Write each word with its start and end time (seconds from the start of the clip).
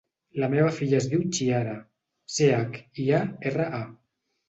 La 0.43 0.47
meva 0.53 0.71
filla 0.77 0.97
es 1.01 1.09
diu 1.11 1.27
Chiara: 1.37 1.77
ce, 2.39 2.51
hac, 2.65 2.83
i, 3.07 3.11
a, 3.23 3.25
erra, 3.53 3.73
a. 3.85 3.87